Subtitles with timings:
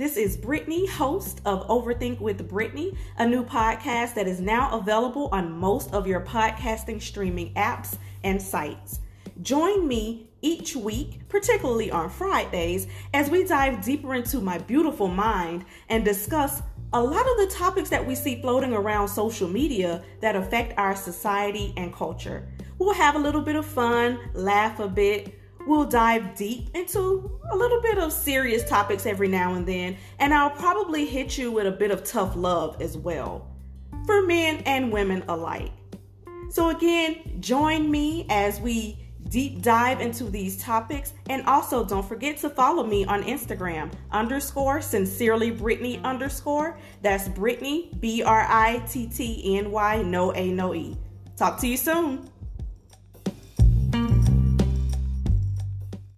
[0.00, 5.28] This is Brittny, host of Overthink with Brittny, a new podcast that is now available
[5.30, 9.00] on most of your podcasting streaming apps and sites.
[9.42, 15.66] Join me each week, particularly on Fridays, as we dive deeper into my beautiful mind
[15.90, 16.62] and discuss
[16.94, 20.96] a lot of the topics that we see floating around social media that affect our
[20.96, 22.48] society and culture.
[22.78, 25.39] We'll have a little bit of fun, laugh a bit,
[25.70, 30.34] We'll dive deep into a little bit of serious topics every now and then, and
[30.34, 33.46] I'll probably hit you with a bit of tough love as well,
[34.04, 35.70] for men and women alike.
[36.48, 42.38] So, again, join me as we deep dive into these topics, and also don't forget
[42.38, 46.80] to follow me on Instagram underscore sincerely Brittny underscore.
[47.00, 50.96] That's Brittny, B R I T T N Y, no A, no E.
[51.36, 52.28] Talk to you soon.